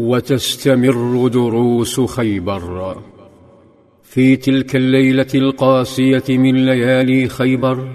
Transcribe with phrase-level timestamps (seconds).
[0.00, 2.96] وتستمر دروس خيبر.
[4.02, 7.88] في تلك الليلة القاسية من ليالي خيبر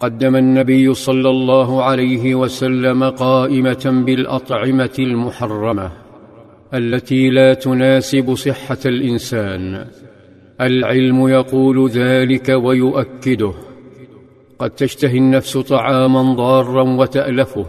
[0.00, 5.92] قدم النبي صلى الله عليه وسلم قائمة بالأطعمة المحرمة
[6.74, 9.86] التي لا تناسب صحة الإنسان.
[10.60, 13.52] العلم يقول ذلك ويؤكده.
[14.58, 17.66] قد تشتهي النفس طعاما ضارا وتألفه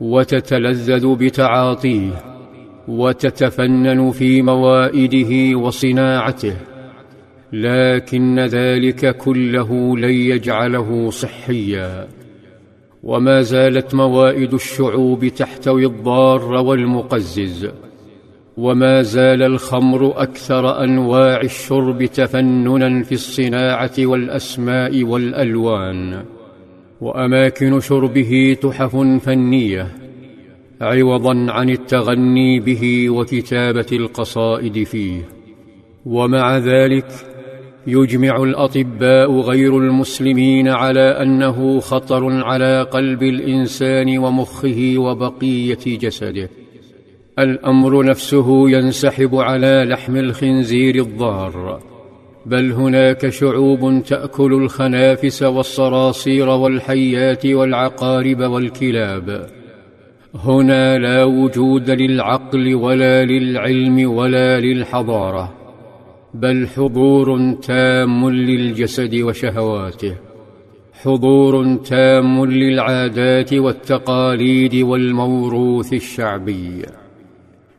[0.00, 2.29] وتتلذذ بتعاطيه.
[2.90, 6.56] وتتفنن في موائده وصناعته
[7.52, 12.08] لكن ذلك كله لن يجعله صحيا.
[13.02, 17.68] وما زالت موائد الشعوب تحتوي الضار والمقزز
[18.56, 26.24] وما زال الخمر أكثر أنواع الشرب تفننا في الصناعة والأسماء والألوان.
[27.00, 30.09] وأماكن شربه تحف فنية
[30.80, 35.28] عوضا عن التغني به وكتابة القصائد فيه.
[36.06, 37.06] ومع ذلك
[37.86, 46.50] يجمع الأطباء غير المسلمين على أنه خطر على قلب الإنسان ومخه وبقية جسده.
[47.38, 51.80] الأمر نفسه ينسحب على لحم الخنزير الضار.
[52.46, 59.59] بل هناك شعوب تأكل الخنافس والصراصير والحيات والعقارب والكلاب.
[60.34, 65.52] هنا لا وجود للعقل ولا للعلم ولا للحضارة
[66.34, 70.14] بل حضور تام للجسد وشهواته
[70.92, 76.82] حضور تام للعادات والتقاليد والموروث الشعبي.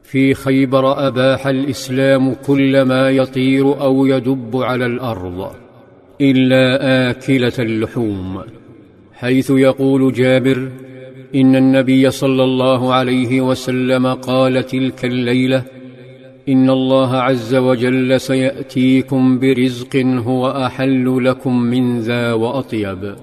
[0.03, 5.51] في خيبر أباح الإسلام كل ما يطير أو يدب على الأرض
[6.21, 8.41] إلا آكلة اللحوم
[9.13, 10.69] حيث يقول جابر
[11.35, 15.63] إن النبي صلى الله عليه وسلم قال تلك الليلة
[16.49, 23.15] إن الله عز وجل سيأتيكم برزق هو أحل لكم من ذا وأطيب.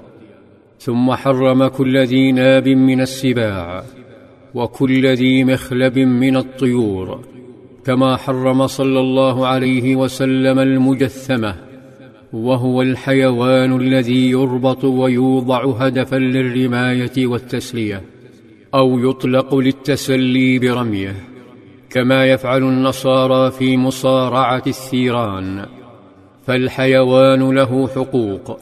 [0.79, 3.83] ثم حرم كل ذي ناب من السباع
[4.55, 7.21] وكل ذي مخلب من الطيور
[7.85, 11.68] كما حرم صلى الله عليه وسلم المجثمة.
[12.33, 18.03] وهو الحيوان الذي يربط ويوضع هدفا للرماية والتسلية
[18.75, 21.17] أو يطلق للتسلي برميه
[21.91, 25.67] كما يفعل النصارى في مصارعة الثيران.
[26.47, 28.59] فالحيوان له حقوق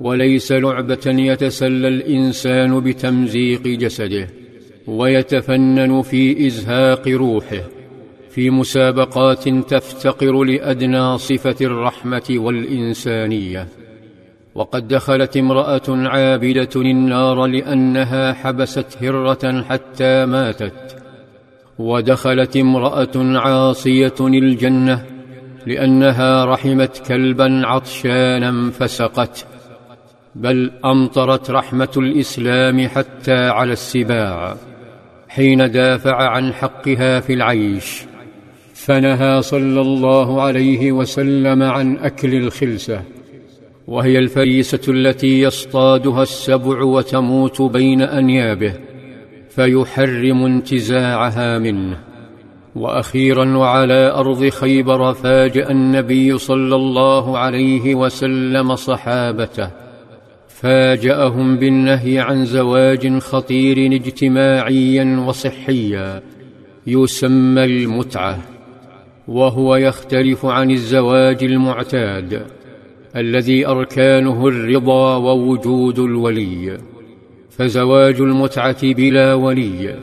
[0.00, 4.28] وليس لعبة يتسلى الإنسان بتمزيق جسده
[4.86, 7.81] ويتفنن في إزهاق روحه.
[8.34, 13.68] في مسابقات تفتقر لأدنى صفة الرحمة والإنسانية.
[14.54, 20.96] وقد دخلت امرأة عابدة النار لأنها حبست هرة حتى ماتت.
[21.78, 25.04] ودخلت امرأة عاصية الجنة
[25.66, 29.46] لأنها رحمت كلبا عطشانا فسقته
[30.34, 34.56] بل أمطرت رحمة الإسلام حتى على السباع
[35.28, 38.11] حين دافع عن حقها في العيش.
[38.84, 43.02] فنهى صلى الله عليه وسلم عن أكل الخلسة
[43.86, 48.74] وهي الفريسة التي يصطادها السبع وتموت بين أنيابه
[49.50, 51.98] فيحرم انتزاعها منه.
[52.74, 59.70] وأخيرا وعلى أرض خيبر فاجأ النبي صلى الله عليه وسلم صحابته
[60.48, 66.22] فاجأهم بالنهي عن زواج خطير اجتماعيا وصحيا
[66.86, 68.38] يسمى المتعة.
[69.32, 72.42] وهو يختلف عن الزواج المعتاد
[73.16, 76.78] الذي أركانه الرضا ووجود الولي
[77.50, 79.96] فزواج المتعة بلا ولي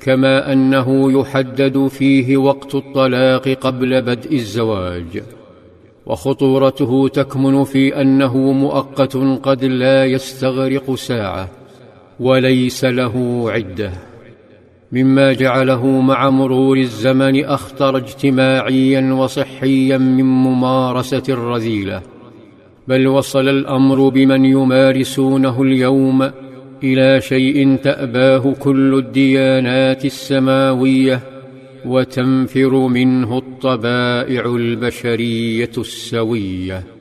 [0.00, 5.22] كما أنه يحدد فيه وقت الطلاق قبل بدء الزواج.
[6.06, 11.48] وخطورته تكمن في أنه مؤقت قد لا يستغرق ساعة
[12.20, 14.11] وليس له عدة.
[14.92, 22.02] مما جعله مع مرور الزمن أخطر اجتماعيا وصحيا من ممارسة الرذيلة.
[22.88, 26.30] بل وصل الأمر بمن يمارسونه اليوم
[26.84, 31.20] إلى شيء تأباه كل الديانات السماوية
[31.86, 36.91] وتنفر منه الطبائع البشرية السوية.